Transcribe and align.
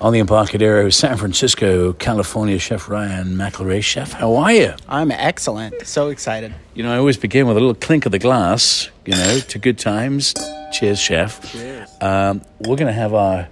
On 0.00 0.14
the 0.14 0.18
Embarcadero, 0.18 0.88
San 0.88 1.18
Francisco, 1.18 1.92
California, 1.92 2.58
Chef 2.58 2.88
Ryan 2.88 3.36
McIlwraith. 3.36 3.84
Chef, 3.84 4.12
how 4.12 4.34
are 4.36 4.50
you? 4.50 4.72
I'm 4.88 5.10
excellent. 5.10 5.86
So 5.86 6.08
excited. 6.08 6.54
You 6.72 6.82
know, 6.84 6.92
I 6.94 6.96
always 6.96 7.18
begin 7.18 7.46
with 7.46 7.58
a 7.58 7.60
little 7.60 7.74
clink 7.74 8.06
of 8.06 8.12
the 8.12 8.18
glass, 8.18 8.88
you 9.04 9.12
know, 9.14 9.40
to 9.48 9.58
good 9.58 9.78
times. 9.78 10.32
Cheers, 10.72 10.98
Chef. 10.98 11.52
Cheers. 11.52 11.90
Um, 12.00 12.40
we're 12.60 12.76
going 12.76 12.86
to 12.86 12.94
have 12.94 13.12
our 13.12 13.46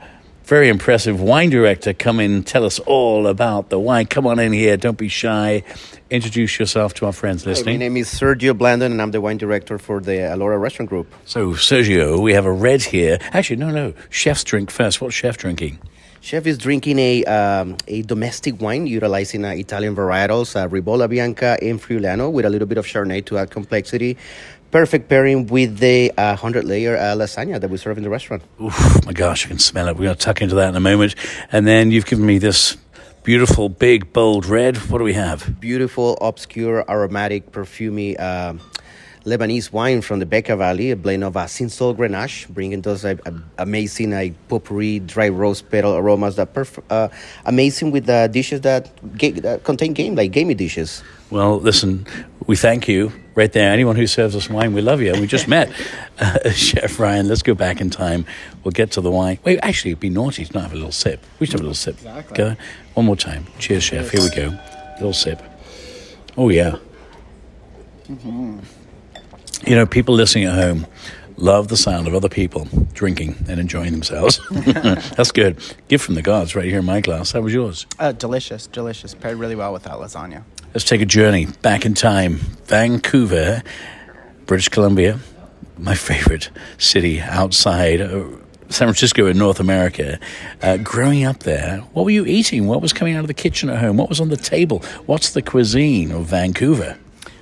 very 0.45 0.71
impressive 0.71 1.21
wine 1.21 1.51
director 1.51 1.93
come 1.93 2.19
in 2.19 2.33
and 2.33 2.47
tell 2.47 2.65
us 2.65 2.79
all 2.79 3.27
about 3.27 3.69
the 3.69 3.79
wine. 3.79 4.07
Come 4.07 4.27
on 4.27 4.39
in 4.39 4.55
here, 4.55 4.79
don't 4.79 4.97
be 4.97 5.09
shy. 5.09 5.63
Introduce 6.09 6.59
yourself 6.59 6.95
to 6.95 7.05
our 7.05 7.13
friends 7.13 7.45
Hi, 7.45 7.51
listening. 7.51 7.75
my 7.75 7.79
name 7.79 7.97
is 7.99 8.09
Sergio 8.09 8.55
Blandon, 8.55 8.87
and 8.87 9.03
I'm 9.03 9.11
the 9.11 9.21
wine 9.21 9.37
director 9.37 9.77
for 9.77 10.01
the 10.01 10.33
Alora 10.33 10.57
Restaurant 10.57 10.89
Group. 10.89 11.13
So, 11.27 11.51
Sergio, 11.51 12.19
we 12.23 12.33
have 12.33 12.47
a 12.47 12.53
red 12.53 12.81
here. 12.85 13.19
Actually, 13.35 13.57
no, 13.57 13.71
no. 13.71 13.93
Chef's 14.09 14.45
drink 14.45 14.71
first. 14.71 15.03
What's 15.03 15.15
chef 15.15 15.37
drinking? 15.37 15.79
Chef 16.21 16.47
is 16.47 16.59
drinking 16.59 16.99
a 16.99 17.25
um, 17.25 17.77
a 17.87 18.03
domestic 18.03 18.61
wine 18.61 18.87
utilizing 18.87 19.45
uh, 19.45 19.51
Italian 19.51 19.95
varietals, 19.95 20.57
uh, 20.57 20.69
Ribolla 20.69 21.09
Bianca 21.09 21.57
and 21.63 21.81
Friulano, 21.81 22.31
with 22.31 22.45
a 22.45 22.51
little 22.51 22.67
bit 22.67 22.77
of 22.77 22.87
Chardonnay 22.87 23.25
to 23.27 23.39
add 23.39 23.51
complexity. 23.51 24.17
Perfect 24.71 25.09
pairing 25.09 25.47
with 25.47 25.79
the 25.79 26.11
uh, 26.19 26.37
100 26.37 26.65
layer 26.65 26.97
uh, 26.97 27.15
lasagna 27.15 27.59
that 27.61 27.71
we 27.71 27.79
serve 27.79 27.97
in 27.97 28.05
the 28.05 28.11
restaurant. 28.11 28.43
Oof, 28.61 29.07
my 29.07 29.13
gosh, 29.13 29.47
I 29.47 29.49
can 29.49 29.59
smell 29.59 29.89
it. 29.89 29.97
We're 29.97 30.05
going 30.05 30.17
to 30.17 30.21
tuck 30.21 30.43
into 30.43 30.57
that 30.57 30.69
in 30.69 30.77
a 30.77 30.81
moment. 30.81 31.15
And 31.51 31.67
then 31.67 31.91
you've 31.91 32.05
given 32.05 32.27
me 32.27 32.37
this 32.37 32.77
beautiful, 33.23 33.71
big, 33.71 34.13
bold 34.13 34.45
red. 34.45 34.77
What 34.91 34.99
do 34.99 35.05
we 35.05 35.15
have? 35.15 35.59
Beautiful, 35.59 36.19
obscure, 36.21 36.85
aromatic, 36.91 37.51
perfumy 37.53 38.21
um 38.21 38.61
Lebanese 39.25 39.73
wine 39.73 40.01
from 40.01 40.19
the 40.21 40.27
Bekaa 40.27 40.57
Valley, 40.57 40.91
a 40.91 40.97
blend 40.97 41.25
of 41.25 41.37
uh, 41.37 41.45
Cinsault 41.45 41.97
Grenache, 41.97 42.49
bringing 42.49 42.81
those 42.83 43.05
uh, 43.05 43.15
uh, 43.27 43.31
amazing 43.59 44.13
uh, 44.15 44.27
potpourri, 44.49 45.01
dry 45.01 45.29
rose 45.29 45.61
petal 45.63 45.97
aromas 45.97 46.37
that 46.37 46.55
perf- 46.55 46.83
uh, 46.91 47.09
amazing 47.45 47.91
with 47.91 48.09
uh, 48.09 48.27
dishes 48.29 48.61
that, 48.63 48.91
ga- 49.19 49.33
that 49.41 49.65
contain 49.65 49.93
game, 49.93 50.15
like 50.15 50.33
gamey 50.33 50.55
dishes. 50.55 51.03
Well, 51.31 51.59
listen, 51.61 52.07
we 52.47 52.57
thank 52.57 52.89
you 52.89 53.13
right 53.35 53.53
there. 53.53 53.71
Anyone 53.73 53.97
who 53.97 54.07
serves 54.07 54.35
us 54.35 54.49
wine, 54.49 54.73
we 54.73 54.81
love 54.81 55.03
you. 55.03 55.13
We 55.13 55.27
just 55.27 55.47
met 55.57 55.71
uh, 56.19 56.51
Chef 56.53 56.99
Ryan. 56.99 57.29
Let's 57.29 57.43
go 57.43 57.55
back 57.55 57.81
in 57.81 57.91
time. 57.91 58.25
We'll 58.65 58.73
get 58.73 58.93
to 58.93 59.01
the 59.01 59.11
wine. 59.11 59.39
Wait, 59.45 59.59
actually, 59.63 59.91
it'd 59.91 60.01
be 60.01 60.11
naughty 60.11 60.45
to 60.47 60.53
not 60.53 60.63
have 60.63 60.73
a 60.73 60.77
little 60.77 60.93
sip. 60.93 61.23
We 61.39 61.47
should 61.47 61.55
have 61.55 61.61
a 61.61 61.65
little 61.65 61.75
sip. 61.75 61.97
Exactly. 61.97 62.45
Okay? 62.45 62.61
One 62.95 63.05
more 63.07 63.17
time. 63.17 63.47
Cheers, 63.59 63.83
Chef. 63.85 64.11
Here 64.11 64.23
we 64.23 64.31
go. 64.31 64.57
little 64.97 65.13
sip. 65.13 65.43
Oh, 66.37 66.49
yeah. 66.49 66.77
You 69.67 69.75
know, 69.75 69.87
people 69.87 70.15
listening 70.15 70.45
at 70.45 70.55
home 70.55 70.87
love 71.37 71.69
the 71.69 71.77
sound 71.77 72.09
of 72.09 72.15
other 72.15 72.29
people 72.29 72.69
drinking 72.93 73.37
and 73.49 73.61
enjoying 73.61 73.93
themselves. 73.93 74.41
That's 74.51 75.33
good. 75.33 75.59
Gift 75.89 76.05
from 76.05 76.15
the 76.15 76.23
gods 76.23 76.55
right 76.55 76.65
here 76.65 76.81
in 76.81 76.85
my 76.85 77.01
glass. 77.01 77.33
How 77.33 77.41
was 77.41 77.55
yours? 77.55 77.87
Uh, 77.99 78.13
delicious, 78.13 78.67
delicious. 78.67 79.15
Paired 79.15 79.37
really 79.37 79.55
well 79.55 79.73
with 79.73 79.85
that 79.85 79.95
lasagna. 79.95 80.43
Let's 80.75 80.85
take 80.85 81.01
a 81.01 81.07
journey 81.07 81.47
back 81.63 81.87
in 81.87 81.95
time. 81.95 82.37
Vancouver, 82.67 83.63
British 84.47 84.69
Columbia, 84.69 85.19
my 85.79 85.95
favorite 85.95 86.51
city 86.77 87.21
outside 87.21 88.01
San 88.71 88.87
Francisco 88.87 89.27
in 89.27 89.39
North 89.39 89.61
America. 89.61 90.19
Uh, 90.61 90.77
growing 90.77 91.25
up 91.25 91.41
there, 91.41 91.79
what 91.93 92.05
were 92.05 92.11
you 92.11 92.27
eating? 92.27 92.67
What 92.67 92.83
was 92.83 92.93
coming 92.93 93.15
out 93.15 93.21
of 93.21 93.29
the 93.29 93.35
kitchen 93.35 93.71
at 93.71 93.79
home? 93.79 93.97
What 93.97 94.09
was 94.09 94.21
on 94.21 94.29
the 94.29 94.37
table? 94.37 94.81
What's 95.07 95.31
the 95.31 95.43
cuisine 95.43 96.13
of 96.13 96.27
Vancouver? 96.27 96.99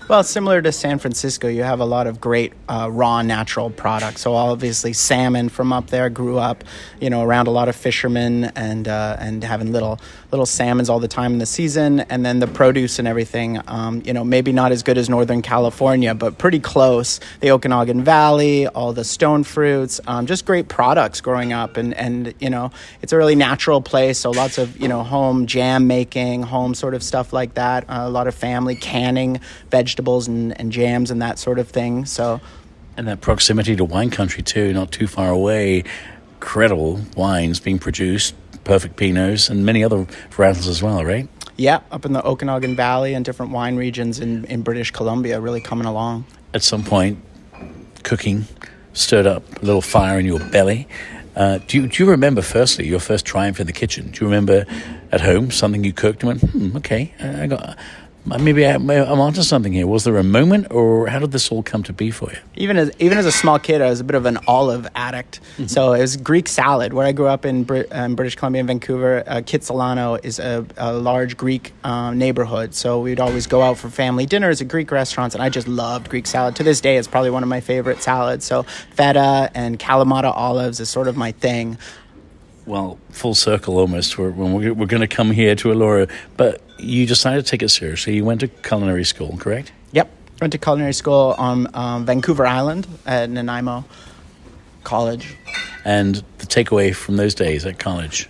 Well, 0.08 0.22
similar 0.22 0.62
to 0.62 0.70
San 0.70 1.00
Francisco, 1.00 1.48
you 1.48 1.64
have 1.64 1.80
a 1.80 1.84
lot 1.84 2.06
of 2.06 2.20
great 2.20 2.52
uh, 2.68 2.88
raw 2.92 3.22
natural 3.22 3.70
products. 3.70 4.20
So 4.20 4.34
obviously, 4.34 4.92
salmon 4.92 5.48
from 5.48 5.72
up 5.72 5.88
there 5.88 6.08
grew 6.10 6.38
up, 6.38 6.62
you 7.00 7.10
know, 7.10 7.24
around 7.24 7.48
a 7.48 7.50
lot 7.50 7.68
of 7.68 7.74
fishermen 7.74 8.44
and 8.54 8.86
uh, 8.86 9.16
and 9.18 9.42
having 9.42 9.72
little 9.72 9.98
little 10.30 10.46
salmons 10.46 10.88
all 10.88 11.00
the 11.00 11.08
time 11.08 11.32
in 11.32 11.38
the 11.40 11.46
season. 11.46 12.00
And 12.00 12.24
then 12.24 12.38
the 12.38 12.46
produce 12.46 13.00
and 13.00 13.08
everything, 13.08 13.60
um, 13.66 14.00
you 14.04 14.12
know, 14.12 14.22
maybe 14.22 14.52
not 14.52 14.70
as 14.70 14.84
good 14.84 14.96
as 14.96 15.08
Northern 15.08 15.42
California, 15.42 16.14
but 16.14 16.38
pretty 16.38 16.60
close. 16.60 17.18
The 17.40 17.50
Okanagan 17.50 18.04
Valley, 18.04 18.68
all 18.68 18.92
the 18.92 19.04
stone 19.04 19.42
fruits, 19.42 20.00
um, 20.06 20.26
just 20.26 20.46
great 20.46 20.68
products 20.68 21.20
growing 21.20 21.52
up. 21.52 21.76
And 21.76 21.94
and 21.94 22.32
you 22.38 22.50
know, 22.50 22.70
it's 23.02 23.12
a 23.12 23.16
really 23.16 23.34
natural 23.34 23.80
place. 23.80 24.18
So 24.20 24.30
lots 24.30 24.56
of 24.56 24.80
you 24.80 24.86
know 24.86 25.02
home 25.02 25.46
jam 25.46 25.88
making, 25.88 26.44
home 26.44 26.76
sort 26.76 26.94
of 26.94 27.02
stuff 27.02 27.32
like 27.32 27.54
that. 27.54 27.90
Uh, 27.90 28.02
a 28.02 28.08
lot 28.08 28.28
of 28.28 28.36
family 28.36 28.76
canning 28.76 29.40
vegetables 29.68 29.95
and, 29.98 30.58
and 30.60 30.72
jams 30.72 31.10
and 31.10 31.20
that 31.22 31.38
sort 31.38 31.58
of 31.58 31.68
thing. 31.68 32.04
So, 32.06 32.40
And 32.96 33.06
that 33.08 33.20
proximity 33.20 33.76
to 33.76 33.84
wine 33.84 34.10
country, 34.10 34.42
too, 34.42 34.72
not 34.72 34.92
too 34.92 35.06
far 35.06 35.30
away. 35.30 35.84
Incredible 36.34 37.00
wines 37.16 37.60
being 37.60 37.78
produced, 37.78 38.34
perfect 38.64 38.96
Pinots, 38.96 39.50
and 39.50 39.64
many 39.64 39.82
other 39.82 40.04
varietals 40.30 40.68
as 40.68 40.82
well, 40.82 41.04
right? 41.04 41.28
yeah, 41.58 41.80
up 41.90 42.04
in 42.04 42.12
the 42.12 42.22
Okanagan 42.22 42.76
Valley 42.76 43.14
and 43.14 43.24
different 43.24 43.52
wine 43.52 43.76
regions 43.76 44.20
in, 44.20 44.44
in 44.44 44.62
British 44.62 44.90
Columbia, 44.90 45.40
really 45.40 45.60
coming 45.60 45.86
along. 45.86 46.26
At 46.52 46.62
some 46.62 46.84
point, 46.84 47.18
cooking 48.02 48.44
stirred 48.92 49.26
up 49.26 49.62
a 49.62 49.64
little 49.64 49.80
fire 49.80 50.18
in 50.18 50.26
your 50.26 50.38
belly. 50.38 50.86
Uh, 51.34 51.58
do, 51.66 51.80
you, 51.80 51.88
do 51.88 52.04
you 52.04 52.10
remember, 52.10 52.42
firstly, 52.42 52.86
your 52.86 53.00
first 53.00 53.24
triumph 53.26 53.60
in 53.60 53.66
the 53.66 53.72
kitchen? 53.72 54.10
Do 54.10 54.24
you 54.24 54.30
remember 54.30 54.64
at 55.12 55.20
home 55.20 55.50
something 55.50 55.84
you 55.84 55.92
cooked 55.92 56.22
and 56.22 56.28
went, 56.28 56.50
hmm, 56.50 56.76
okay, 56.78 57.14
I 57.20 57.46
got, 57.46 57.76
maybe 58.26 58.66
I, 58.66 58.74
I'm 58.74 59.20
onto 59.20 59.42
something 59.42 59.72
here. 59.72 59.86
Was 59.86 60.04
there 60.04 60.16
a 60.16 60.24
moment, 60.24 60.66
or 60.70 61.06
how 61.06 61.18
did 61.18 61.32
this 61.32 61.50
all 61.52 61.62
come 61.62 61.82
to 61.84 61.92
be 61.92 62.10
for 62.10 62.30
you? 62.30 62.38
Even 62.56 62.76
as 62.76 62.90
even 62.98 63.18
as 63.18 63.26
a 63.26 63.32
small 63.32 63.58
kid, 63.58 63.80
I 63.80 63.88
was 63.88 64.00
a 64.00 64.04
bit 64.04 64.14
of 64.16 64.26
an 64.26 64.38
olive 64.46 64.86
addict. 64.94 65.40
So 65.66 65.92
it 65.92 66.00
was 66.00 66.16
Greek 66.16 66.48
salad. 66.48 66.92
Where 66.92 67.06
I 67.06 67.12
grew 67.12 67.28
up 67.28 67.44
in 67.46 67.64
Brit- 67.64 67.88
um, 67.92 68.14
British 68.14 68.34
Columbia 68.36 68.60
and 68.60 68.66
Vancouver, 68.68 69.22
uh, 69.26 69.36
Kitsilano 69.36 70.22
is 70.24 70.38
a, 70.38 70.66
a 70.76 70.92
large 70.92 71.36
Greek 71.36 71.72
uh, 71.84 72.12
neighborhood. 72.12 72.74
So 72.74 73.00
we'd 73.00 73.20
always 73.20 73.46
go 73.46 73.62
out 73.62 73.78
for 73.78 73.88
family 73.88 74.26
dinners 74.26 74.60
at 74.60 74.68
Greek 74.68 74.90
restaurants, 74.90 75.34
and 75.34 75.42
I 75.42 75.48
just 75.48 75.68
loved 75.68 76.08
Greek 76.10 76.26
salad. 76.26 76.56
To 76.56 76.62
this 76.62 76.80
day, 76.80 76.96
it's 76.96 77.08
probably 77.08 77.30
one 77.30 77.42
of 77.42 77.48
my 77.48 77.60
favorite 77.60 78.02
salads. 78.02 78.44
So 78.44 78.64
feta 78.64 79.50
and 79.54 79.78
Kalamata 79.78 80.32
olives 80.34 80.80
is 80.80 80.90
sort 80.90 81.08
of 81.08 81.16
my 81.16 81.32
thing. 81.32 81.78
Well, 82.66 82.98
full 83.10 83.34
circle 83.34 83.78
almost. 83.78 84.18
We're, 84.18 84.30
we're, 84.30 84.74
we're 84.74 84.86
going 84.86 85.00
to 85.00 85.06
come 85.06 85.30
here 85.30 85.54
to 85.54 85.72
Alora, 85.72 86.08
but 86.36 86.60
you 86.78 87.06
decided 87.06 87.44
to 87.44 87.50
take 87.50 87.62
it 87.62 87.68
seriously. 87.68 88.16
You 88.16 88.24
went 88.24 88.40
to 88.40 88.48
culinary 88.48 89.04
school, 89.04 89.36
correct? 89.38 89.72
Yep. 89.92 90.10
Went 90.40 90.52
to 90.52 90.58
culinary 90.58 90.92
school 90.92 91.34
on 91.38 91.68
um, 91.74 92.04
Vancouver 92.04 92.44
Island 92.44 92.86
at 93.06 93.30
Nanaimo 93.30 93.84
College. 94.82 95.36
And 95.84 96.16
the 96.38 96.46
takeaway 96.46 96.94
from 96.94 97.16
those 97.16 97.34
days 97.34 97.64
at 97.64 97.78
college. 97.78 98.28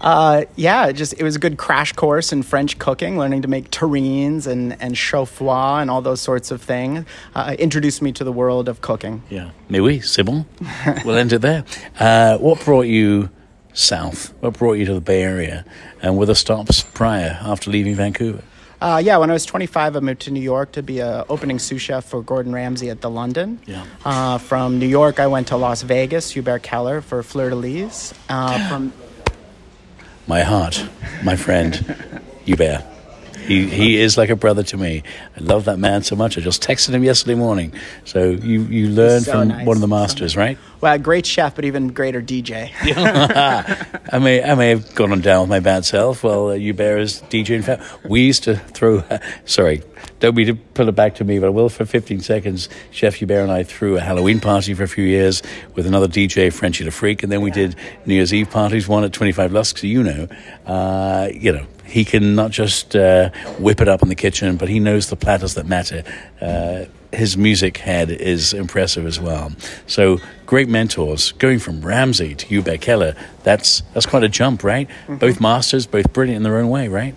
Uh, 0.00 0.44
yeah, 0.56 0.88
it 0.88 0.92
just 0.92 1.14
it 1.14 1.22
was 1.22 1.36
a 1.36 1.38
good 1.38 1.56
crash 1.56 1.92
course 1.92 2.32
in 2.32 2.42
French 2.42 2.78
cooking, 2.78 3.18
learning 3.18 3.42
to 3.42 3.48
make 3.48 3.70
terrines 3.70 4.46
and 4.46 4.76
and 4.80 4.94
chaufroid 4.94 5.80
and 5.80 5.90
all 5.90 6.02
those 6.02 6.20
sorts 6.20 6.50
of 6.50 6.60
things. 6.60 7.06
Uh, 7.34 7.56
introduced 7.58 8.02
me 8.02 8.12
to 8.12 8.22
the 8.22 8.32
world 8.32 8.68
of 8.68 8.82
cooking. 8.82 9.22
Yeah. 9.30 9.50
Mais 9.70 9.80
oui, 9.80 10.00
c'est 10.00 10.22
bon. 10.22 10.44
we'll 11.04 11.16
end 11.16 11.32
it 11.32 11.40
there. 11.40 11.64
Uh, 11.98 12.36
what 12.38 12.62
brought 12.62 12.86
you 12.86 13.30
south? 13.76 14.32
What 14.40 14.58
brought 14.58 14.74
you 14.74 14.84
to 14.86 14.94
the 14.94 15.00
Bay 15.00 15.22
Area? 15.22 15.64
And 16.02 16.16
were 16.16 16.26
there 16.26 16.34
stops 16.34 16.82
prior 16.82 17.38
after 17.42 17.70
leaving 17.70 17.94
Vancouver? 17.94 18.42
Uh, 18.80 19.00
yeah, 19.02 19.16
when 19.16 19.30
I 19.30 19.32
was 19.32 19.46
25, 19.46 19.96
I 19.96 20.00
moved 20.00 20.20
to 20.22 20.30
New 20.30 20.40
York 20.40 20.72
to 20.72 20.82
be 20.82 21.00
an 21.00 21.24
opening 21.30 21.58
sous 21.58 21.80
chef 21.80 22.04
for 22.04 22.22
Gordon 22.22 22.52
Ramsay 22.52 22.90
at 22.90 23.00
the 23.00 23.08
London. 23.08 23.58
Yeah. 23.66 23.86
Uh, 24.04 24.36
from 24.38 24.78
New 24.78 24.86
York, 24.86 25.18
I 25.18 25.26
went 25.26 25.48
to 25.48 25.56
Las 25.56 25.82
Vegas, 25.82 26.32
Hubert 26.32 26.62
Keller 26.62 27.00
for 27.00 27.22
Fleur 27.22 27.50
de 27.50 27.56
Lys. 27.56 28.12
Uh, 28.28 28.68
from 28.68 28.92
My 30.28 30.42
heart, 30.42 30.84
my 31.22 31.36
friend, 31.36 32.20
Hubert. 32.44 32.84
He, 33.46 33.68
he 33.68 33.96
is 33.96 34.16
like 34.18 34.30
a 34.30 34.36
brother 34.36 34.62
to 34.64 34.76
me. 34.76 35.02
I 35.36 35.40
love 35.40 35.66
that 35.66 35.78
man 35.78 36.02
so 36.02 36.16
much. 36.16 36.36
I 36.36 36.40
just 36.40 36.62
texted 36.62 36.90
him 36.90 37.04
yesterday 37.04 37.34
morning. 37.34 37.72
So 38.04 38.30
you, 38.30 38.62
you 38.62 38.88
learned 38.88 39.24
so 39.24 39.32
from 39.32 39.48
nice. 39.48 39.66
one 39.66 39.76
of 39.76 39.80
the 39.80 39.88
masters, 39.88 40.36
right? 40.36 40.58
well, 40.80 40.98
great 40.98 41.26
chef, 41.26 41.54
but 41.54 41.64
even 41.64 41.88
greater 41.88 42.20
DJ. 42.20 42.70
I 44.12 44.18
may 44.18 44.42
I 44.42 44.54
may 44.54 44.70
have 44.70 44.94
gone 44.94 45.12
on 45.12 45.20
down 45.20 45.42
with 45.42 45.50
my 45.50 45.60
bad 45.60 45.84
self. 45.84 46.22
Well, 46.22 46.50
uh, 46.50 46.54
Hubert 46.54 46.98
is 46.98 47.22
DJ. 47.22 47.50
In 47.50 47.62
fact, 47.62 47.82
we 48.04 48.22
used 48.22 48.44
to 48.44 48.56
throw. 48.56 49.02
sorry, 49.44 49.82
don't 50.20 50.36
mean 50.36 50.46
to 50.46 50.54
pull 50.54 50.88
it 50.88 50.94
back 50.94 51.16
to 51.16 51.24
me, 51.24 51.38
but 51.38 51.46
I 51.46 51.50
will 51.50 51.68
for 51.68 51.84
15 51.84 52.20
seconds. 52.20 52.68
Chef 52.90 53.14
Hubert 53.16 53.42
and 53.42 53.50
I 53.50 53.62
threw 53.62 53.96
a 53.96 54.00
Halloween 54.00 54.40
party 54.40 54.74
for 54.74 54.82
a 54.82 54.88
few 54.88 55.04
years 55.04 55.42
with 55.74 55.86
another 55.86 56.08
DJ, 56.08 56.52
Frenchie 56.52 56.84
the 56.84 56.90
Freak, 56.90 57.22
and 57.22 57.32
then 57.32 57.40
we 57.40 57.50
did 57.50 57.74
New 58.04 58.14
Year's 58.14 58.32
Eve 58.32 58.50
parties. 58.50 58.86
One 58.86 59.04
at 59.04 59.12
25 59.12 59.52
Lusk, 59.52 59.78
so 59.78 59.86
you 59.86 60.02
know, 60.02 60.28
uh, 60.66 61.28
you 61.32 61.52
know. 61.52 61.66
He 61.86 62.04
can 62.04 62.34
not 62.34 62.50
just 62.50 62.94
uh, 62.96 63.30
whip 63.58 63.80
it 63.80 63.88
up 63.88 64.02
in 64.02 64.08
the 64.08 64.14
kitchen, 64.14 64.56
but 64.56 64.68
he 64.68 64.80
knows 64.80 65.08
the 65.08 65.16
platters 65.16 65.54
that 65.54 65.66
matter. 65.66 66.02
Uh, 66.40 66.86
his 67.12 67.36
music 67.36 67.78
head 67.78 68.10
is 68.10 68.52
impressive 68.52 69.06
as 69.06 69.18
well. 69.20 69.52
So 69.86 70.18
great 70.44 70.68
mentors. 70.68 71.32
Going 71.32 71.58
from 71.58 71.80
Ramsay 71.80 72.34
to 72.34 72.46
Hubert 72.46 72.80
Keller, 72.80 73.14
that's 73.42 73.82
that's 73.94 74.06
quite 74.06 74.24
a 74.24 74.28
jump, 74.28 74.62
right? 74.62 74.88
Both 75.08 75.40
masters, 75.40 75.86
both 75.86 76.12
brilliant 76.12 76.38
in 76.38 76.42
their 76.42 76.58
own 76.58 76.68
way, 76.68 76.88
right? 76.88 77.14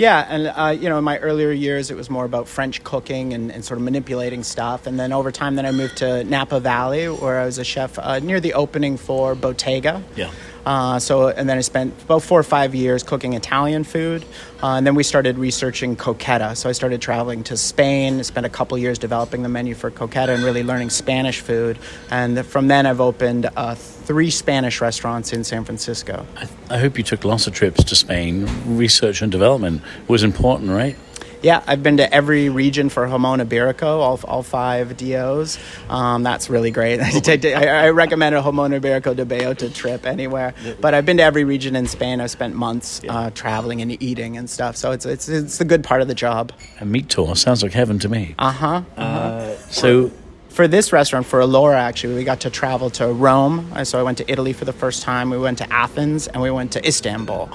Yeah, 0.00 0.24
and 0.30 0.46
uh, 0.46 0.80
you 0.80 0.88
know, 0.88 0.96
in 0.96 1.04
my 1.04 1.18
earlier 1.18 1.50
years, 1.50 1.90
it 1.90 1.94
was 1.94 2.08
more 2.08 2.24
about 2.24 2.48
French 2.48 2.82
cooking 2.84 3.34
and, 3.34 3.52
and 3.52 3.62
sort 3.62 3.76
of 3.76 3.84
manipulating 3.84 4.42
stuff. 4.42 4.86
And 4.86 4.98
then 4.98 5.12
over 5.12 5.30
time, 5.30 5.56
then 5.56 5.66
I 5.66 5.72
moved 5.72 5.98
to 5.98 6.24
Napa 6.24 6.58
Valley, 6.58 7.04
where 7.06 7.38
I 7.38 7.44
was 7.44 7.58
a 7.58 7.64
chef 7.64 7.98
uh, 7.98 8.18
near 8.18 8.40
the 8.40 8.54
opening 8.54 8.96
for 8.96 9.34
Bottega. 9.34 10.02
Yeah. 10.16 10.30
Uh, 10.66 10.98
so, 10.98 11.28
and 11.28 11.48
then 11.48 11.58
I 11.58 11.60
spent 11.62 11.94
about 12.02 12.22
four 12.22 12.38
or 12.38 12.44
five 12.44 12.74
years 12.74 13.02
cooking 13.02 13.34
Italian 13.34 13.84
food, 13.84 14.24
uh, 14.62 14.74
and 14.74 14.86
then 14.86 14.94
we 14.94 15.02
started 15.02 15.38
researching 15.38 15.96
coqueta. 15.96 16.56
So 16.56 16.68
I 16.68 16.72
started 16.72 17.00
traveling 17.00 17.42
to 17.44 17.56
Spain, 17.56 18.22
spent 18.24 18.46
a 18.46 18.50
couple 18.50 18.76
years 18.78 18.98
developing 18.98 19.42
the 19.42 19.48
menu 19.48 19.74
for 19.74 19.90
coqueta 19.90 20.28
and 20.28 20.42
really 20.42 20.62
learning 20.62 20.90
Spanish 20.90 21.40
food. 21.40 21.78
And 22.10 22.44
from 22.44 22.68
then, 22.68 22.86
I've 22.86 23.00
opened 23.00 23.48
uh, 23.56 23.74
three 23.74 24.30
Spanish 24.30 24.80
restaurants 24.80 25.32
in 25.32 25.44
San 25.44 25.64
Francisco. 25.64 26.26
I 26.68 26.78
hope 26.78 26.98
you 26.98 27.04
took 27.04 27.24
lots 27.24 27.46
of 27.46 27.54
trips 27.54 27.84
to 27.84 27.96
Spain. 27.96 28.48
Research 28.66 29.22
and 29.22 29.30
development 29.30 29.82
was 30.08 30.22
important, 30.22 30.70
right? 30.70 30.96
Yeah, 31.42 31.62
I've 31.66 31.82
been 31.82 31.96
to 31.98 32.12
every 32.12 32.48
region 32.50 32.88
for 32.90 33.06
Jamon 33.06 33.44
Iberico, 33.44 33.82
all, 33.82 34.20
all 34.24 34.42
five 34.42 34.96
DOs. 34.96 35.58
Um, 35.88 36.22
that's 36.22 36.50
really 36.50 36.70
great. 36.70 37.00
I, 37.28 37.86
I 37.86 37.90
recommend 37.90 38.34
a 38.34 38.42
Jamon 38.42 38.78
Iberico 38.78 39.16
de 39.16 39.24
Bellota 39.24 39.72
trip 39.74 40.04
anywhere. 40.06 40.54
But 40.80 40.94
I've 40.94 41.06
been 41.06 41.16
to 41.16 41.22
every 41.22 41.44
region 41.44 41.76
in 41.76 41.86
Spain. 41.86 42.20
I've 42.20 42.30
spent 42.30 42.54
months 42.54 43.00
uh, 43.08 43.30
traveling 43.30 43.80
and 43.80 44.02
eating 44.02 44.36
and 44.36 44.50
stuff. 44.50 44.76
So 44.76 44.92
it's, 44.92 45.06
it's, 45.06 45.28
it's 45.28 45.58
the 45.58 45.64
good 45.64 45.82
part 45.82 46.02
of 46.02 46.08
the 46.08 46.14
job. 46.14 46.52
A 46.80 46.84
meat 46.84 47.08
tour 47.08 47.34
sounds 47.36 47.62
like 47.62 47.72
heaven 47.72 47.98
to 48.00 48.08
me. 48.08 48.34
Uh 48.38 48.52
huh. 48.52 49.56
So 49.70 50.10
For 50.50 50.66
this 50.66 50.92
restaurant, 50.92 51.26
for 51.26 51.40
Alora, 51.40 51.80
actually, 51.80 52.16
we 52.16 52.24
got 52.24 52.40
to 52.40 52.50
travel 52.50 52.90
to 52.90 53.06
Rome. 53.06 53.72
So 53.84 53.98
I 53.98 54.02
went 54.02 54.18
to 54.18 54.30
Italy 54.30 54.52
for 54.52 54.64
the 54.64 54.72
first 54.72 55.02
time. 55.02 55.30
We 55.30 55.38
went 55.38 55.58
to 55.58 55.72
Athens 55.72 56.26
and 56.26 56.42
we 56.42 56.50
went 56.50 56.72
to 56.72 56.86
Istanbul. 56.86 57.48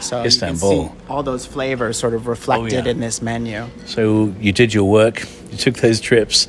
So 0.00 0.22
Istanbul. 0.22 0.88
see 0.88 0.94
all 1.08 1.22
those 1.22 1.46
flavors 1.46 1.98
sort 1.98 2.14
of 2.14 2.26
reflected 2.26 2.82
oh, 2.82 2.84
yeah. 2.84 2.90
in 2.90 3.00
this 3.00 3.22
menu. 3.22 3.66
So 3.86 4.34
you 4.38 4.52
did 4.52 4.74
your 4.74 4.88
work, 4.88 5.26
you 5.50 5.56
took 5.56 5.76
those 5.76 6.00
trips, 6.00 6.46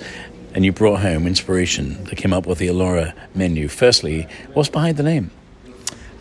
and 0.53 0.65
you 0.65 0.71
brought 0.71 0.99
home 0.99 1.25
inspiration 1.25 2.03
that 2.05 2.17
came 2.17 2.33
up 2.33 2.45
with 2.45 2.59
the 2.59 2.67
Alora 2.67 3.15
menu. 3.33 3.67
Firstly, 3.67 4.27
what's 4.53 4.69
behind 4.69 4.97
the 4.97 5.03
name? 5.03 5.31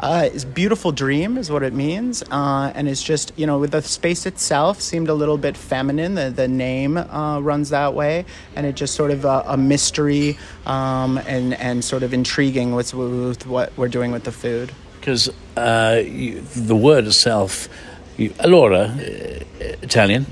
Uh, 0.03 0.29
it's 0.35 0.45
beautiful 0.45 0.91
dream 0.91 1.39
is 1.39 1.49
what 1.49 1.63
it 1.63 1.73
means, 1.73 2.25
uh, 2.33 2.73
and 2.75 2.89
it's 2.89 3.03
just 3.03 3.33
you 3.37 3.47
know 3.47 3.59
with 3.59 3.71
the 3.71 3.81
space 3.81 4.27
itself 4.27 4.81
seemed 4.81 5.09
a 5.09 5.15
little 5.15 5.39
bit 5.39 5.57
feminine. 5.57 6.17
The 6.17 6.29
the 6.29 6.49
name 6.49 6.97
uh, 6.97 7.39
runs 7.39 7.71
that 7.71 7.95
way, 7.95 8.25
and 8.57 8.67
it 8.67 8.75
just 8.75 8.97
sort 8.97 9.13
of 9.13 9.25
a, 9.25 9.45
a 9.47 9.57
mystery 9.57 10.37
um, 10.67 11.19
and 11.19 11.55
and 11.55 11.85
sort 11.85 12.03
of 12.03 12.13
intriguing 12.13 12.75
with, 12.75 12.93
with 12.95 13.47
what 13.47 13.73
we're 13.77 13.87
doing 13.87 14.11
with 14.11 14.25
the 14.25 14.33
food. 14.33 14.73
Because 14.99 15.29
uh, 15.57 16.03
the 16.03 16.77
word 16.77 17.07
itself, 17.07 17.69
you, 18.17 18.35
Alora, 18.41 18.87
uh, 18.87 19.45
Italian, 19.83 20.27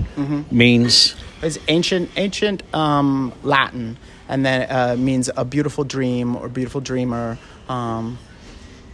means 0.51 1.15
It's 1.43 1.59
ancient 1.69 2.11
ancient 2.17 2.63
um, 2.75 3.33
Latin, 3.45 3.99
and 4.29 4.45
then 4.45 4.67
uh, 4.69 4.97
means 4.99 5.31
a 5.37 5.45
beautiful 5.45 5.85
dream 5.85 6.35
or 6.35 6.49
beautiful 6.49 6.81
dreamer. 6.81 7.39
Um, 7.69 8.19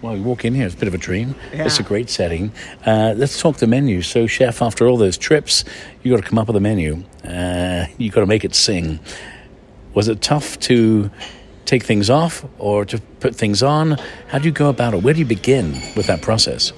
Well, 0.07 0.17
you 0.17 0.23
walk 0.23 0.45
in 0.45 0.55
here, 0.55 0.67
it's 0.67 0.77
a 0.77 0.79
bit 0.79 0.87
of 0.87 0.95
a 0.95 0.99
dream. 0.99 1.35
It's 1.53 1.81
a 1.81 1.83
great 1.83 2.09
setting. 2.09 2.53
Uh, 2.87 3.15
let's 3.17 3.41
talk 3.41 3.57
the 3.57 3.67
menu. 3.67 4.03
So, 4.03 4.29
chef, 4.29 4.63
after 4.63 4.87
all 4.87 4.97
those 4.97 5.19
trips, 5.19 5.65
you 6.05 6.13
got 6.15 6.23
to 6.23 6.29
come 6.29 6.39
up 6.39 6.47
with 6.47 6.55
a 6.55 6.61
menu. 6.61 7.03
Uh, 7.25 7.87
you 7.99 8.11
got 8.11 8.21
to 8.21 8.27
make 8.27 8.45
it 8.45 8.55
sing. 8.55 9.01
Was 9.95 10.07
it 10.07 10.23
tough 10.23 10.61
to 10.61 11.11
take 11.65 11.83
things 11.83 12.09
off 12.09 12.45
or 12.59 12.85
to 12.85 13.01
put 13.19 13.35
things 13.35 13.65
on? 13.65 13.99
How 14.29 14.39
do 14.39 14.45
you 14.45 14.53
go 14.53 14.69
about 14.69 14.95
it? 14.95 15.03
Where 15.03 15.13
do 15.13 15.19
you 15.19 15.27
begin 15.27 15.73
with 15.97 16.07
that 16.07 16.23
process? 16.23 16.73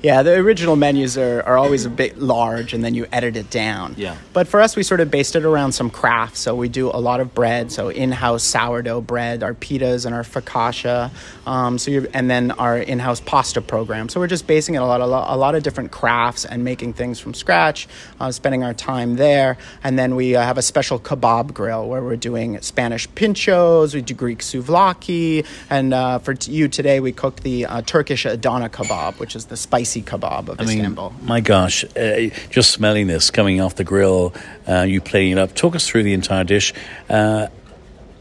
Yeah, 0.00 0.22
the 0.22 0.34
original 0.34 0.76
menus 0.76 1.18
are, 1.18 1.42
are 1.42 1.58
always 1.58 1.84
a 1.84 1.90
bit 1.90 2.18
large 2.18 2.72
and 2.72 2.84
then 2.84 2.94
you 2.94 3.06
edit 3.10 3.36
it 3.36 3.50
down. 3.50 3.94
Yeah. 3.96 4.16
But 4.32 4.46
for 4.46 4.60
us, 4.60 4.76
we 4.76 4.84
sort 4.84 5.00
of 5.00 5.10
based 5.10 5.34
it 5.34 5.44
around 5.44 5.72
some 5.72 5.90
crafts. 5.90 6.38
So 6.40 6.54
we 6.54 6.68
do 6.68 6.88
a 6.88 7.00
lot 7.00 7.18
of 7.18 7.34
bread, 7.34 7.72
so 7.72 7.88
in 7.88 8.12
house 8.12 8.44
sourdough 8.44 9.00
bread, 9.00 9.42
our 9.42 9.54
pitas 9.54 10.06
and 10.06 10.14
our 10.14 10.22
focaccia, 10.22 11.10
um, 11.46 11.78
so 11.78 11.90
you're, 11.90 12.06
and 12.14 12.30
then 12.30 12.52
our 12.52 12.78
in 12.78 13.00
house 13.00 13.20
pasta 13.20 13.60
program. 13.60 14.08
So 14.08 14.20
we're 14.20 14.28
just 14.28 14.46
basing 14.46 14.76
it 14.76 14.78
a 14.78 14.86
lot, 14.86 15.00
a 15.00 15.06
lot, 15.06 15.34
a 15.34 15.36
lot 15.36 15.56
of 15.56 15.64
different 15.64 15.90
crafts 15.90 16.44
and 16.44 16.62
making 16.62 16.92
things 16.92 17.18
from 17.18 17.34
scratch, 17.34 17.88
uh, 18.20 18.30
spending 18.30 18.62
our 18.62 18.74
time 18.74 19.16
there. 19.16 19.58
And 19.82 19.98
then 19.98 20.14
we 20.14 20.36
uh, 20.36 20.42
have 20.42 20.58
a 20.58 20.62
special 20.62 21.00
kebab 21.00 21.54
grill 21.54 21.88
where 21.88 22.02
we're 22.02 22.16
doing 22.16 22.60
Spanish 22.60 23.08
pinchos, 23.10 23.94
we 23.94 24.02
do 24.02 24.14
Greek 24.14 24.40
souvlaki, 24.40 25.44
and 25.70 25.92
uh, 25.92 26.20
for 26.20 26.34
t- 26.34 26.52
you 26.52 26.68
today, 26.68 27.00
we 27.00 27.10
cooked 27.10 27.42
the 27.42 27.66
uh, 27.66 27.82
Turkish 27.82 28.24
Adana 28.24 28.68
kebab, 28.68 29.18
which 29.18 29.34
is 29.34 29.46
the 29.46 29.56
spicy 29.56 29.87
kebab 29.96 30.48
of 30.48 30.60
I 30.60 30.64
mean, 30.64 30.78
Istanbul. 30.78 31.12
my 31.22 31.40
gosh, 31.40 31.84
uh, 31.96 32.28
just 32.50 32.70
smelling 32.70 33.06
this 33.06 33.30
coming 33.30 33.60
off 33.60 33.74
the 33.74 33.84
grill, 33.84 34.32
uh, 34.68 34.82
you 34.82 35.00
plating 35.00 35.32
it 35.32 35.38
up. 35.38 35.54
Talk 35.54 35.74
us 35.74 35.86
through 35.86 36.02
the 36.04 36.12
entire 36.12 36.44
dish. 36.44 36.72
Uh, 37.08 37.48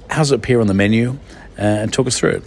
how 0.09 0.19
does 0.19 0.31
it 0.31 0.35
appear 0.35 0.59
on 0.61 0.67
the 0.67 0.73
menu? 0.73 1.17
Uh, 1.59 1.61
and 1.61 1.93
talk 1.93 2.07
us 2.07 2.17
through 2.19 2.31
it. 2.31 2.43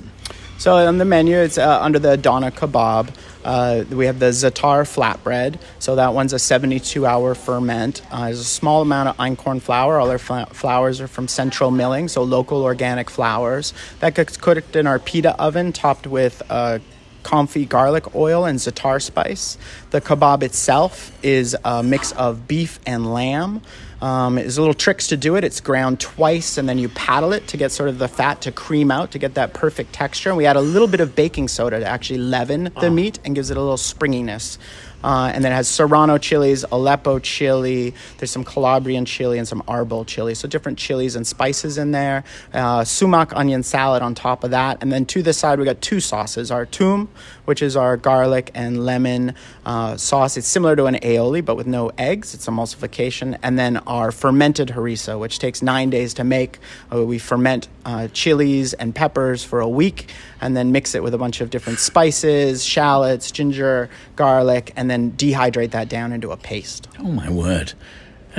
So 0.58 0.76
on 0.76 0.98
the 0.98 1.04
menu, 1.04 1.36
it's 1.36 1.56
uh, 1.58 1.80
under 1.80 1.98
the 1.98 2.12
Adana 2.12 2.50
kebab. 2.50 3.14
Uh, 3.42 3.84
we 3.90 4.04
have 4.04 4.18
the 4.18 4.26
Zatar 4.26 4.84
flatbread. 4.84 5.58
So 5.78 5.96
that 5.96 6.12
one's 6.12 6.34
a 6.34 6.36
72-hour 6.36 7.34
ferment. 7.34 8.02
Uh, 8.10 8.26
there's 8.26 8.40
a 8.40 8.44
small 8.44 8.82
amount 8.82 9.08
of 9.08 9.16
einkorn 9.16 9.62
flour. 9.62 9.98
All 9.98 10.10
our 10.10 10.18
fla- 10.18 10.46
flours 10.52 11.00
are 11.00 11.08
from 11.08 11.28
Central 11.28 11.70
Milling, 11.70 12.08
so 12.08 12.22
local 12.22 12.62
organic 12.62 13.08
flours. 13.08 13.72
That 14.00 14.14
gets 14.14 14.36
cooked 14.36 14.76
in 14.76 14.86
our 14.86 14.98
pita 14.98 15.34
oven, 15.40 15.72
topped 15.72 16.06
with 16.06 16.42
uh, 16.50 16.80
confit 17.22 17.68
garlic 17.68 18.14
oil 18.14 18.44
and 18.44 18.58
zatar 18.58 19.00
spice. 19.00 19.58
The 19.90 20.00
kebab 20.00 20.42
itself 20.42 21.16
is 21.22 21.56
a 21.64 21.82
mix 21.82 22.12
of 22.12 22.46
beef 22.46 22.80
and 22.86 23.12
lamb. 23.12 23.62
Um, 24.00 24.36
there's 24.36 24.58
little 24.58 24.74
tricks 24.74 25.08
to 25.08 25.16
do 25.16 25.36
it. 25.36 25.44
It's 25.44 25.60
ground 25.60 26.00
twice, 26.00 26.56
and 26.56 26.68
then 26.68 26.78
you 26.78 26.88
paddle 26.88 27.32
it 27.32 27.46
to 27.48 27.56
get 27.56 27.70
sort 27.70 27.88
of 27.88 27.98
the 27.98 28.08
fat 28.08 28.40
to 28.42 28.52
cream 28.52 28.90
out 28.90 29.10
to 29.10 29.18
get 29.18 29.34
that 29.34 29.52
perfect 29.52 29.92
texture. 29.92 30.30
And 30.30 30.38
we 30.38 30.46
add 30.46 30.56
a 30.56 30.60
little 30.60 30.88
bit 30.88 31.00
of 31.00 31.14
baking 31.14 31.48
soda 31.48 31.80
to 31.80 31.86
actually 31.86 32.20
leaven 32.20 32.72
the 32.80 32.90
meat 32.90 33.18
and 33.24 33.34
gives 33.34 33.50
it 33.50 33.56
a 33.56 33.60
little 33.60 33.76
springiness. 33.76 34.58
Uh, 35.02 35.30
and 35.34 35.44
then 35.44 35.52
it 35.52 35.54
has 35.54 35.68
serrano 35.68 36.18
chilies, 36.18 36.64
Aleppo 36.70 37.18
chili. 37.18 37.94
There's 38.18 38.30
some 38.30 38.44
Calabrian 38.44 39.04
chili 39.04 39.38
and 39.38 39.46
some 39.46 39.62
arbol 39.62 40.06
chili. 40.06 40.34
So 40.34 40.48
different 40.48 40.78
chilies 40.78 41.16
and 41.16 41.26
spices 41.26 41.78
in 41.78 41.92
there. 41.92 42.24
Uh, 42.52 42.84
sumac 42.84 43.34
onion 43.34 43.62
salad 43.62 44.02
on 44.02 44.14
top 44.14 44.44
of 44.44 44.50
that. 44.50 44.78
And 44.80 44.92
then 44.92 45.06
to 45.06 45.22
the 45.22 45.32
side, 45.32 45.58
we 45.58 45.64
got 45.64 45.80
two 45.80 46.00
sauces. 46.00 46.50
Our 46.50 46.66
toum, 46.66 47.08
which 47.44 47.62
is 47.62 47.76
our 47.76 47.96
garlic 47.96 48.50
and 48.54 48.84
lemon 48.84 49.34
uh, 49.64 49.96
sauce. 49.96 50.36
It's 50.36 50.46
similar 50.46 50.76
to 50.76 50.86
an 50.86 50.96
aioli, 50.96 51.44
but 51.44 51.56
with 51.56 51.66
no 51.66 51.90
eggs. 51.98 52.34
It's 52.34 52.46
emulsification. 52.46 53.38
And 53.42 53.58
then 53.58 53.78
our 53.78 54.12
fermented 54.12 54.68
harissa, 54.68 55.18
which 55.18 55.38
takes 55.38 55.62
nine 55.62 55.90
days 55.90 56.14
to 56.14 56.24
make. 56.24 56.58
Uh, 56.92 57.04
we 57.04 57.18
ferment 57.18 57.68
uh, 57.84 58.08
chilies 58.08 58.74
and 58.74 58.94
peppers 58.94 59.42
for 59.44 59.60
a 59.60 59.68
week 59.68 60.08
and 60.40 60.56
then 60.56 60.72
mix 60.72 60.94
it 60.94 61.02
with 61.02 61.14
a 61.14 61.18
bunch 61.18 61.40
of 61.40 61.50
different 61.50 61.78
spices, 61.78 62.64
shallots, 62.64 63.30
ginger, 63.30 63.90
garlic, 64.16 64.72
and 64.76 64.89
then 64.90 65.12
dehydrate 65.12 65.70
that 65.70 65.88
down 65.88 66.12
into 66.12 66.30
a 66.32 66.36
paste. 66.36 66.88
Oh 66.98 67.04
my 67.12 67.30
word! 67.30 67.72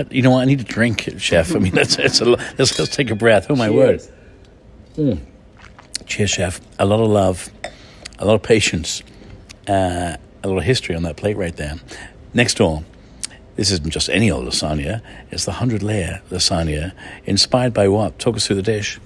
You 0.09 0.21
know 0.21 0.31
what? 0.31 0.41
I 0.41 0.45
need 0.45 0.59
a 0.61 0.63
drink, 0.63 1.09
chef. 1.17 1.55
I 1.55 1.59
mean, 1.59 1.73
that's 1.73 1.97
it's 1.97 2.21
a. 2.21 2.25
lo- 2.25 2.37
Let's, 2.57 2.77
let's 2.77 2.95
take 2.95 3.09
a 3.09 3.15
breath. 3.15 3.47
Oh 3.49 3.55
my 3.55 3.69
word! 3.69 4.01
Mm. 4.95 5.19
Cheers, 6.05 6.29
chef. 6.31 6.61
A 6.79 6.85
lot 6.85 6.99
of 6.99 7.07
love, 7.09 7.49
a 8.19 8.25
lot 8.25 8.35
of 8.35 8.43
patience, 8.43 9.01
uh, 9.67 10.17
a 10.43 10.47
lot 10.47 10.57
of 10.57 10.63
history 10.63 10.95
on 10.95 11.03
that 11.03 11.15
plate 11.17 11.37
right 11.37 11.55
there. 11.55 11.75
Next 12.33 12.55
door, 12.57 12.83
this 13.55 13.71
isn't 13.71 13.89
just 13.91 14.09
any 14.09 14.29
old 14.31 14.45
lasagna, 14.45 15.01
it's 15.31 15.45
the 15.45 15.51
100 15.51 15.83
layer 15.83 16.21
lasagna. 16.29 16.93
Inspired 17.25 17.73
by 17.73 17.87
what? 17.87 18.17
Talk 18.19 18.35
us 18.35 18.47
through 18.47 18.57
the 18.57 18.61
dish. 18.61 18.99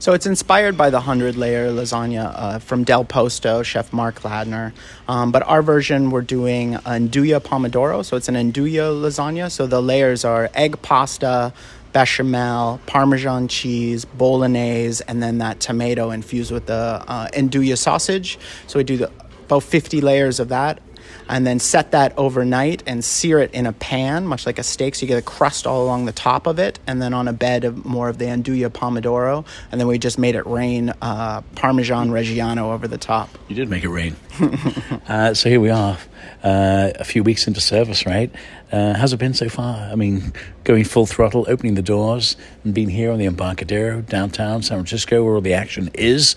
So 0.00 0.14
it's 0.14 0.24
inspired 0.24 0.78
by 0.78 0.88
the 0.88 0.96
100 0.96 1.36
layer 1.36 1.70
lasagna 1.70 2.32
uh, 2.34 2.58
from 2.58 2.84
Del 2.84 3.04
Posto, 3.04 3.62
Chef 3.62 3.92
Mark 3.92 4.20
Ladner. 4.22 4.72
Um, 5.06 5.30
but 5.30 5.42
our 5.42 5.60
version, 5.60 6.10
we're 6.10 6.22
doing 6.22 6.72
Nduja 6.72 7.38
Pomodoro. 7.38 8.02
So 8.02 8.16
it's 8.16 8.26
an 8.26 8.34
Nduja 8.34 8.98
lasagna. 8.98 9.50
So 9.50 9.66
the 9.66 9.82
layers 9.82 10.24
are 10.24 10.48
egg 10.54 10.80
pasta, 10.80 11.52
bechamel, 11.92 12.80
Parmesan 12.86 13.46
cheese, 13.46 14.06
bolognese, 14.06 15.02
and 15.06 15.22
then 15.22 15.36
that 15.36 15.60
tomato 15.60 16.10
infused 16.12 16.50
with 16.50 16.64
the 16.64 17.04
uh, 17.06 17.76
sausage. 17.76 18.38
So 18.68 18.78
we 18.78 18.84
do 18.84 18.96
the, 18.96 19.12
about 19.44 19.64
50 19.64 20.00
layers 20.00 20.40
of 20.40 20.48
that 20.48 20.80
and 21.28 21.46
then 21.46 21.58
set 21.58 21.92
that 21.92 22.12
overnight 22.16 22.82
and 22.86 23.04
sear 23.04 23.38
it 23.38 23.52
in 23.52 23.66
a 23.66 23.72
pan, 23.72 24.26
much 24.26 24.46
like 24.46 24.58
a 24.58 24.62
steak. 24.62 24.94
So 24.94 25.02
you 25.02 25.08
get 25.08 25.18
a 25.18 25.22
crust 25.22 25.66
all 25.66 25.84
along 25.84 26.06
the 26.06 26.12
top 26.12 26.46
of 26.46 26.58
it, 26.58 26.78
and 26.86 27.00
then 27.00 27.14
on 27.14 27.28
a 27.28 27.32
bed 27.32 27.64
of 27.64 27.84
more 27.84 28.08
of 28.08 28.18
the 28.18 28.26
Nduja 28.26 28.68
pomodoro, 28.68 29.44
and 29.70 29.80
then 29.80 29.88
we 29.88 29.98
just 29.98 30.18
made 30.18 30.34
it 30.34 30.46
rain 30.46 30.92
uh, 31.02 31.42
Parmesan 31.54 32.10
Reggiano 32.10 32.72
over 32.72 32.88
the 32.88 32.98
top. 32.98 33.30
You 33.48 33.56
did 33.56 33.68
make 33.68 33.84
it 33.84 33.88
rain. 33.88 34.16
uh, 35.08 35.34
so 35.34 35.48
here 35.48 35.60
we 35.60 35.70
are, 35.70 35.98
uh, 36.42 36.90
a 36.94 37.04
few 37.04 37.22
weeks 37.22 37.46
into 37.46 37.60
service, 37.60 38.06
right? 38.06 38.30
Uh, 38.72 38.94
how's 38.94 39.12
it 39.12 39.18
been 39.18 39.34
so 39.34 39.48
far? 39.48 39.90
I 39.90 39.94
mean, 39.94 40.32
going 40.64 40.84
full 40.84 41.06
throttle, 41.06 41.44
opening 41.48 41.74
the 41.74 41.82
doors, 41.82 42.36
and 42.64 42.72
being 42.72 42.88
here 42.88 43.10
on 43.10 43.18
the 43.18 43.26
Embarcadero, 43.26 44.00
downtown 44.02 44.62
San 44.62 44.78
Francisco, 44.78 45.24
where 45.24 45.34
all 45.34 45.40
the 45.40 45.54
action 45.54 45.90
is. 45.94 46.36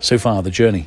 So 0.00 0.18
far, 0.18 0.42
the 0.42 0.50
journey 0.50 0.86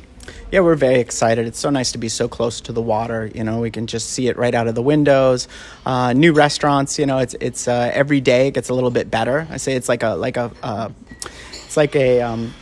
yeah, 0.52 0.60
we're 0.60 0.76
very 0.76 1.00
excited. 1.00 1.46
It's 1.46 1.58
so 1.58 1.70
nice 1.70 1.92
to 1.92 1.98
be 1.98 2.08
so 2.08 2.28
close 2.28 2.60
to 2.62 2.72
the 2.72 2.82
water. 2.82 3.30
You 3.34 3.44
know, 3.44 3.60
we 3.60 3.70
can 3.70 3.86
just 3.86 4.10
see 4.10 4.28
it 4.28 4.36
right 4.36 4.54
out 4.54 4.68
of 4.68 4.74
the 4.74 4.82
windows. 4.82 5.48
Uh, 5.84 6.12
new 6.12 6.32
restaurants. 6.32 6.98
You 6.98 7.06
know, 7.06 7.18
it's 7.18 7.34
it's 7.40 7.68
uh, 7.68 7.90
every 7.92 8.20
day 8.20 8.48
it 8.48 8.54
gets 8.54 8.68
a 8.68 8.74
little 8.74 8.90
bit 8.90 9.10
better. 9.10 9.46
I 9.50 9.56
say 9.56 9.74
it's 9.74 9.88
like 9.88 10.02
a 10.02 10.10
like 10.10 10.36
a 10.36 10.50
uh, 10.62 10.90
it's 11.52 11.76
like 11.76 11.96
a 11.96 12.22
um, 12.22 12.54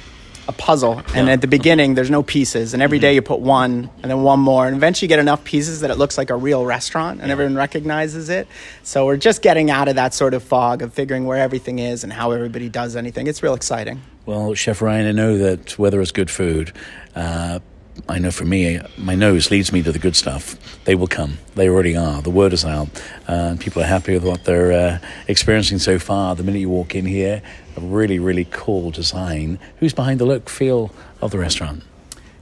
a 0.49 0.53
puzzle. 0.53 1.03
And 1.15 1.29
at 1.31 1.41
the 1.41 1.47
beginning, 1.47 1.95
there's 1.95 2.11
no 2.11 2.23
pieces, 2.23 2.75
and 2.75 2.83
every 2.83 2.99
day 2.99 3.15
you 3.15 3.23
put 3.23 3.41
one, 3.41 3.91
and 4.03 4.11
then 4.11 4.23
one 4.23 4.41
more, 4.41 4.67
and 4.67 4.77
eventually 4.77 5.07
you 5.07 5.09
get 5.09 5.19
enough 5.19 5.45
pieces 5.45 5.81
that 5.81 5.91
it 5.91 5.99
looks 5.99 6.19
like 6.19 6.31
a 6.31 6.37
real 6.37 6.65
restaurant, 6.65 7.21
and 7.21 7.31
everyone 7.31 7.55
recognizes 7.55 8.29
it. 8.29 8.49
So 8.83 9.07
we're 9.07 9.17
just 9.17 9.43
getting 9.43 9.71
out 9.71 9.89
of 9.89 9.97
that 9.97 10.15
sort 10.15 10.35
of 10.35 10.43
fog 10.43 10.83
of 10.83 10.93
figuring 10.93 11.25
where 11.25 11.39
everything 11.39 11.79
is 11.79 12.05
and 12.05 12.13
how 12.13 12.33
everybody 12.33 12.69
does 12.69 12.97
anything. 12.97 13.27
It's 13.27 13.43
real 13.43 13.55
exciting. 13.55 14.03
Well, 14.27 14.55
Chef 14.55 14.81
Ryan, 14.81 15.07
I 15.07 15.13
know 15.13 15.39
that 15.39 15.79
whether 15.79 16.01
it's 16.01 16.13
good 16.13 16.31
food, 16.31 16.73
uh, 17.15 17.61
I 18.09 18.19
know 18.19 18.31
for 18.31 18.45
me, 18.45 18.81
my 18.99 19.15
nose 19.15 19.51
leads 19.51 19.73
me 19.73 19.83
to 19.83 19.93
the 19.93 19.99
good 19.99 20.17
stuff. 20.17 20.57
They 20.85 20.95
will 20.95 21.07
come. 21.07 21.39
They 21.55 21.69
already 21.69 21.97
are. 21.97 22.21
The 22.21 22.31
word 22.31 22.53
is 22.53 22.65
out. 22.65 22.89
Uh, 23.27 23.57
people 23.59 23.83
are 23.83 23.87
happy 23.87 24.13
with 24.15 24.25
what 24.25 24.45
they're 24.45 24.73
uh, 24.73 24.99
experiencing 25.27 25.79
so 25.79 25.99
far. 25.99 26.35
The 26.35 26.43
minute 26.43 26.59
you 26.59 26.69
walk 26.69 26.95
in 26.95 27.07
here, 27.07 27.41
a 27.77 27.81
really, 27.81 28.19
really 28.19 28.47
cool 28.51 28.91
design. 28.91 29.59
Who's 29.79 29.95
behind 29.95 30.21
the 30.21 30.27
look, 30.27 30.51
feel 30.51 30.93
of 31.23 31.31
the 31.31 31.39
restaurant? 31.39 31.83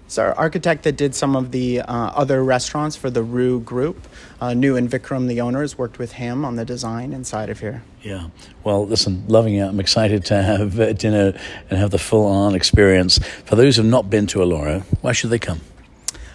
It's 0.07 0.19
our 0.19 0.35
architect 0.35 0.83
that 0.83 0.97
did 0.97 1.15
some 1.15 1.37
of 1.37 1.53
the 1.53 1.81
uh, 1.81 1.85
other 1.87 2.43
restaurants 2.43 2.97
for 2.97 3.09
the 3.09 3.23
Rooh 3.23 3.61
Group. 3.61 4.09
Uh, 4.41 4.55
New 4.55 4.77
and 4.77 4.91
Vikram, 4.91 5.29
the 5.29 5.41
owners, 5.41 5.79
worked 5.79 5.99
with 5.99 6.13
him 6.13 6.45
on 6.45 6.57
the 6.57 6.65
design 6.65 7.13
inside 7.13 7.49
of 7.49 7.61
here. 7.61 7.83
Yeah. 8.03 8.29
Well, 8.65 8.87
listen, 8.87 9.25
loving 9.29 9.55
it. 9.55 9.63
I'm 9.67 9.79
excited 9.79 10.25
to 10.27 10.43
have 10.43 10.79
uh, 10.81 10.93
dinner 10.93 11.39
and 11.71 11.79
have 11.79 11.91
the 11.91 11.99
full 11.99 12.27
on 12.27 12.55
experience. 12.55 13.19
For 13.19 13.55
those 13.55 13.77
who've 13.77 13.87
not 13.87 14.11
been 14.11 14.27
to 14.29 14.43
Alora, 14.43 14.81
why 15.03 15.13
should 15.13 15.31
they 15.31 15.39
come? 15.39 15.61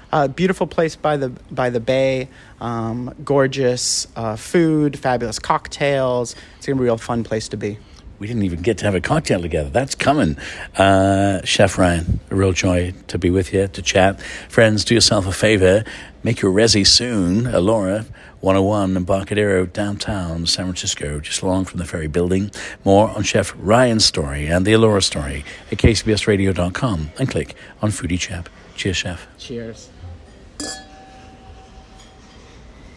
Uh, 0.09 0.29
beautiful 0.29 0.67
place 0.67 0.95
by 0.95 1.17
the 1.17 1.29
by 1.51 1.69
the 1.69 1.81
bay, 1.81 2.29
um, 2.61 3.13
gorgeous 3.25 4.07
uh, 4.15 4.37
food, 4.37 4.97
fabulous 4.97 5.37
cocktails. 5.37 6.33
It's 6.57 6.65
gonna 6.65 6.77
be 6.77 6.83
a 6.83 6.85
real 6.85 6.97
fun 6.97 7.25
place 7.25 7.49
to 7.49 7.57
be 7.57 7.77
we 8.19 8.27
didn't 8.27 8.43
even 8.43 8.61
get 8.61 8.79
to 8.79 8.85
have 8.85 8.95
a 8.95 9.01
cocktail 9.01 9.41
together. 9.41 9.69
That's 9.69 9.95
coming. 9.95 10.37
Uh, 10.75 11.41
Chef 11.43 11.77
Ryan, 11.77 12.19
a 12.31 12.35
real 12.35 12.51
joy 12.51 12.93
to 13.07 13.17
be 13.17 13.29
with 13.29 13.53
you, 13.53 13.67
to 13.67 13.81
chat. 13.81 14.19
Friends, 14.49 14.83
do 14.83 14.95
yourself 14.95 15.27
a 15.27 15.31
favor. 15.31 15.83
Make 16.23 16.41
your 16.41 16.51
resi 16.51 16.85
soon. 16.85 17.47
Alora, 17.47 18.05
101 18.41 18.95
Embarcadero, 18.95 19.65
downtown 19.65 20.45
San 20.45 20.65
Francisco, 20.65 21.19
just 21.19 21.41
along 21.41 21.65
from 21.65 21.79
the 21.79 21.85
ferry 21.85 22.07
building. 22.07 22.51
More 22.85 23.09
on 23.09 23.23
Chef 23.23 23.53
Ryan's 23.57 24.05
story 24.05 24.47
and 24.47 24.65
the 24.65 24.73
Alora 24.73 25.01
story 25.01 25.43
at 25.71 25.79
kcbsradio.com 25.79 27.11
and 27.17 27.29
click 27.29 27.55
on 27.81 27.89
Foodie 27.89 28.19
Chap. 28.19 28.49
Cheers, 28.75 28.97
Chef. 28.97 29.27
Cheers. 29.37 29.89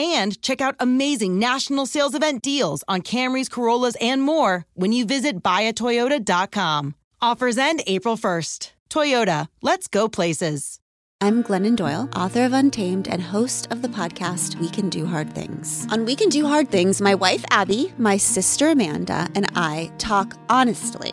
and 0.00 0.40
check 0.40 0.60
out 0.60 0.76
amazing 0.80 1.38
national 1.38 1.86
sales 1.86 2.14
event 2.14 2.42
deals 2.42 2.82
on 2.88 3.02
Camrys, 3.02 3.50
Corollas, 3.50 3.96
and 4.00 4.22
more 4.22 4.64
when 4.74 4.92
you 4.92 5.04
visit 5.04 5.42
buyatoyota.com. 5.42 6.94
Offers 7.20 7.58
end 7.58 7.82
April 7.86 8.16
1st. 8.16 8.72
Toyota, 8.88 9.48
let's 9.62 9.86
go 9.88 10.08
places. 10.08 10.80
I'm 11.22 11.44
Glennon 11.44 11.76
Doyle, 11.76 12.08
author 12.16 12.44
of 12.46 12.54
Untamed 12.54 13.06
and 13.06 13.20
host 13.20 13.70
of 13.70 13.82
the 13.82 13.88
podcast 13.88 14.58
We 14.58 14.70
Can 14.70 14.88
Do 14.88 15.04
Hard 15.04 15.34
Things. 15.34 15.86
On 15.90 16.06
We 16.06 16.16
Can 16.16 16.30
Do 16.30 16.46
Hard 16.46 16.70
Things, 16.70 17.02
my 17.02 17.14
wife 17.14 17.44
Abby, 17.50 17.92
my 17.98 18.16
sister 18.16 18.70
Amanda, 18.70 19.28
and 19.34 19.46
I 19.54 19.92
talk 19.98 20.34
honestly 20.48 21.12